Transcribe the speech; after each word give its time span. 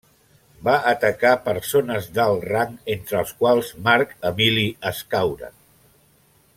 Va 0.67 0.71
atacar 0.91 1.33
persones 1.49 2.07
d'alt 2.15 2.47
rang 2.53 2.73
entre 2.95 3.19
els 3.21 3.35
quals 3.43 3.69
Marc 3.89 4.19
Emili 4.31 4.65
Escaure. 4.93 5.53